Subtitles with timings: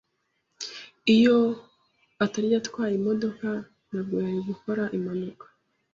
[1.15, 1.37] Iyo
[2.23, 3.47] atarya atwaye imodoka,
[3.87, 5.45] ntabwo yari gukora impanuka.